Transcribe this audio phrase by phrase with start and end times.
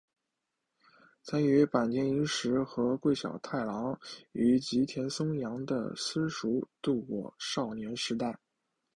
[1.21, 3.99] 曾与坂田银时和桂小太郎
[4.31, 8.39] 于吉田松阳的私塾度过少年时代。